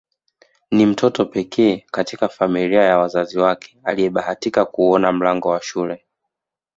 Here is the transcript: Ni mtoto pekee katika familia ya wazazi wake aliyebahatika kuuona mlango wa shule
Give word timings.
Ni 0.71 0.85
mtoto 0.85 1.25
pekee 1.25 1.85
katika 1.91 2.27
familia 2.29 2.83
ya 2.83 2.97
wazazi 2.97 3.39
wake 3.39 3.77
aliyebahatika 3.83 4.65
kuuona 4.65 5.11
mlango 5.11 5.49
wa 5.49 5.61
shule 5.61 6.05